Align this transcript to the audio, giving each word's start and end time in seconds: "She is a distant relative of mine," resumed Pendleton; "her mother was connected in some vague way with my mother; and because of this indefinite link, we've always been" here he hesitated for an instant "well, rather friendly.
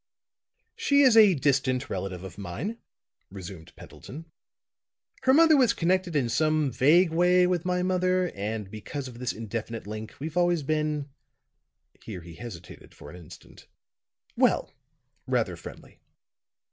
"She 0.75 1.01
is 1.01 1.15
a 1.15 1.35
distant 1.35 1.87
relative 1.87 2.23
of 2.23 2.39
mine," 2.39 2.79
resumed 3.29 3.71
Pendleton; 3.75 4.25
"her 5.21 5.31
mother 5.31 5.55
was 5.55 5.73
connected 5.75 6.15
in 6.15 6.27
some 6.27 6.71
vague 6.71 7.11
way 7.11 7.45
with 7.45 7.65
my 7.65 7.83
mother; 7.83 8.31
and 8.33 8.71
because 8.71 9.07
of 9.07 9.19
this 9.19 9.31
indefinite 9.31 9.85
link, 9.85 10.15
we've 10.19 10.37
always 10.37 10.63
been" 10.63 11.11
here 12.03 12.21
he 12.21 12.33
hesitated 12.33 12.95
for 12.95 13.11
an 13.11 13.15
instant 13.15 13.67
"well, 14.35 14.73
rather 15.27 15.55
friendly. 15.55 15.99